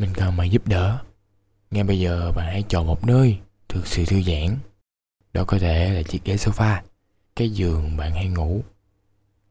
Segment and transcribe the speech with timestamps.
[0.00, 0.98] mình cần bạn giúp đỡ.
[1.70, 4.56] Ngay bây giờ bạn hãy chọn một nơi thực sự thư giãn.
[5.32, 6.80] Đó có thể là chiếc ghế sofa,
[7.36, 8.60] cái giường bạn hay ngủ.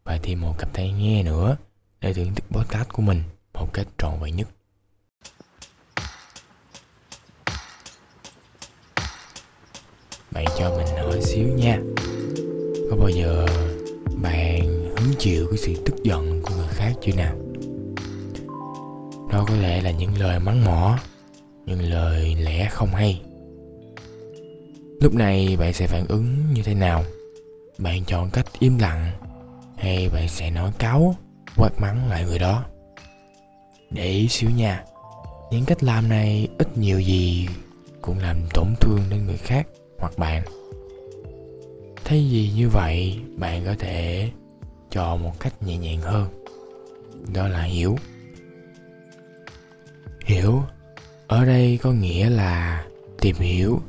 [0.04, 1.58] Và thêm một cặp tai nghe nữa
[2.02, 3.24] để thưởng thức podcast của mình
[3.54, 4.48] một cách trọn vẹn nhất.
[10.32, 11.80] Bạn cho mình hỏi xíu nha.
[12.90, 13.46] Có bao giờ
[14.22, 14.62] bạn
[14.98, 17.49] hứng chịu cái sự tức giận của người khác chưa nào?
[19.32, 21.00] Đó có thể là những lời mắng mỏ,
[21.66, 23.22] những lời lẽ không hay.
[25.02, 27.04] Lúc này bạn sẽ phản ứng như thế nào?
[27.78, 29.12] Bạn chọn cách im lặng
[29.78, 31.16] hay bạn sẽ nói cáo
[31.58, 32.66] quát mắng lại người đó?
[33.90, 34.84] Để ý xíu nha,
[35.52, 37.48] những cách làm này ít nhiều gì
[38.02, 39.68] cũng làm tổn thương đến người khác
[40.00, 40.44] hoặc bạn.
[42.06, 44.30] Thay vì như vậy, bạn có thể
[44.92, 46.28] chọn một cách nhẹ nhàng hơn.
[47.34, 47.96] Đó là hiểu.
[51.30, 52.86] Ở đây có nghĩa là
[53.22, 53.80] tìm hiểu,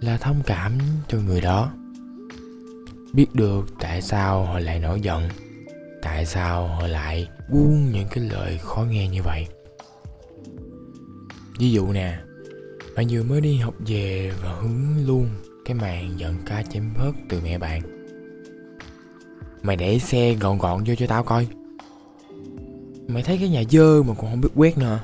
[0.00, 0.72] là thông cảm
[1.08, 1.72] cho người đó.
[3.12, 5.28] Biết được tại sao họ lại nổi giận,
[6.02, 9.46] tại sao họ lại buông những cái lời khó nghe như vậy.
[11.58, 12.18] Ví dụ nè
[12.96, 15.28] bạn vừa mới đi học về và hứng luôn
[15.64, 17.82] cái màn giận cá chém hớt từ mẹ bạn.
[19.62, 21.46] Mày để xe gọn gọn vô cho tao coi.
[23.08, 25.00] Mày thấy cái nhà dơ mà còn không biết quét nữa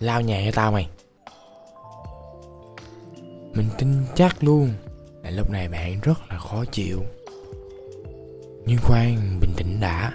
[0.00, 0.88] lao nhà cho tao mày.
[3.54, 4.70] Mình tin chắc luôn
[5.22, 7.02] là lúc này bạn rất là khó chịu.
[8.66, 10.12] Nhưng khoan, bình tĩnh đã.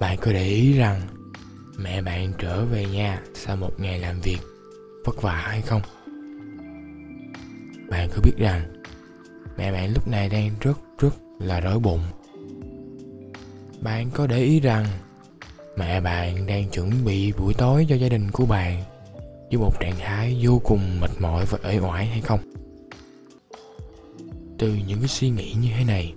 [0.00, 1.00] Bạn có để ý rằng
[1.78, 4.38] mẹ bạn trở về nhà sau một ngày làm việc
[5.04, 5.82] vất vả hay không?
[7.88, 8.82] Bạn có biết rằng
[9.56, 12.02] mẹ bạn lúc này đang rất rất là đói bụng.
[13.80, 14.86] Bạn có để ý rằng
[15.76, 18.82] mẹ bạn đang chuẩn bị buổi tối cho gia đình của bạn
[19.50, 22.40] với một trạng thái vô cùng mệt mỏi và ế oải hay không?
[24.58, 26.14] Từ những cái suy nghĩ như thế này,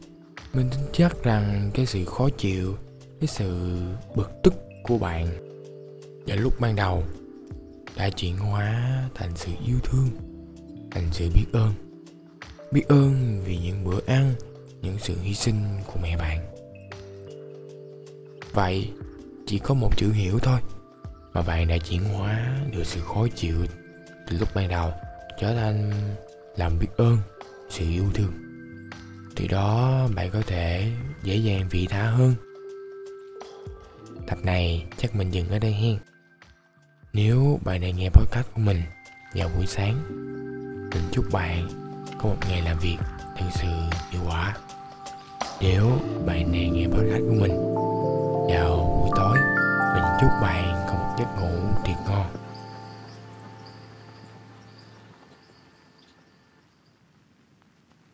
[0.54, 2.76] mình tin chắc rằng cái sự khó chịu,
[3.20, 3.80] cái sự
[4.16, 5.28] bực tức của bạn
[6.28, 7.04] vào lúc ban đầu
[7.98, 10.10] đã chuyển hóa thành sự yêu thương,
[10.92, 11.74] thành sự biết ơn.
[12.72, 14.34] Biết ơn vì những bữa ăn,
[14.82, 15.56] những sự hy sinh
[15.86, 16.40] của mẹ bạn.
[18.54, 18.90] Vậy
[19.48, 20.60] chỉ có một chữ hiểu thôi.
[21.34, 23.66] Mà bạn đã chuyển hóa được sự khó chịu
[24.28, 24.94] từ lúc ban đầu,
[25.40, 25.92] trở thành
[26.56, 27.18] làm biết ơn,
[27.70, 28.32] sự yêu thương.
[29.36, 30.92] Từ đó, bạn có thể
[31.24, 32.36] dễ dàng vị tha hơn.
[34.28, 35.98] Tập này chắc mình dừng ở đây hen.
[37.14, 38.82] Nếu bạn đang nghe podcast của mình
[39.34, 40.04] vào buổi sáng,
[40.94, 41.68] mình chúc bạn
[42.20, 42.98] có một ngày làm việc
[43.38, 43.68] thực sự
[44.12, 44.58] hiệu quả.
[45.62, 47.65] Nếu bạn đang nghe podcast của mình
[50.26, 50.75] chúc bạn.